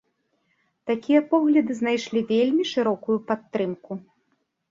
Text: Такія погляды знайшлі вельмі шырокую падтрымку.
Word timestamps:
Такія 0.91 1.19
погляды 1.33 1.71
знайшлі 1.81 2.23
вельмі 2.31 2.63
шырокую 2.71 3.17
падтрымку. 3.29 3.99